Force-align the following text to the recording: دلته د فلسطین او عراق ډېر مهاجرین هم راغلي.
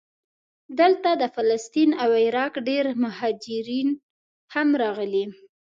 دلته 0.79 1.09
د 1.21 1.23
فلسطین 1.35 1.89
او 2.03 2.09
عراق 2.25 2.53
ډېر 2.69 2.85
مهاجرین 3.03 3.89
هم 4.53 4.67
راغلي. 4.81 5.25